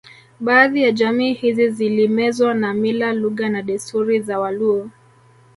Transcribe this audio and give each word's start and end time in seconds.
Baadhi 0.39 0.83
ya 0.83 0.91
jamii 0.91 1.33
hizi 1.33 1.69
zilimezwa 1.69 2.53
na 2.53 2.73
mila 2.73 3.13
lugha 3.13 3.49
na 3.49 3.61
desturi 3.61 4.21
za 4.21 4.39
Waluo 4.39 4.89